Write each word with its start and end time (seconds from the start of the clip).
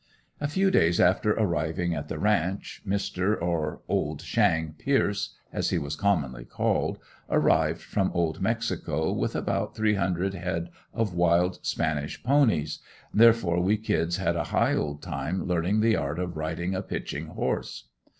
A 0.39 0.47
few 0.47 0.71
days 0.71 0.99
after 0.99 1.31
arriving 1.33 1.93
at 1.93 2.07
the 2.07 2.17
ranch 2.17 2.81
Mr. 2.87 3.39
or 3.39 3.81
"Old 3.87 4.23
Shang" 4.23 4.73
Pierce 4.79 5.35
as 5.53 5.69
he 5.69 5.77
was 5.77 5.95
commonly 5.95 6.43
called, 6.43 6.97
arrived 7.29 7.81
from 7.83 8.09
Old 8.11 8.41
Mexico 8.41 9.11
with 9.11 9.35
about 9.35 9.75
three 9.75 9.93
hundred 9.93 10.33
head 10.33 10.71
of 10.91 11.13
wild 11.13 11.59
spanish 11.63 12.23
ponies, 12.23 12.79
therefore 13.13 13.61
we 13.61 13.77
kids 13.77 14.17
had 14.17 14.35
a 14.35 14.45
high 14.45 14.73
old 14.73 15.03
time 15.03 15.45
learning 15.45 15.81
the 15.81 15.95
art 15.95 16.17
of 16.17 16.35
riding 16.35 16.73
a 16.73 16.81
"pitching" 16.81 17.27
horse. 17.27 17.89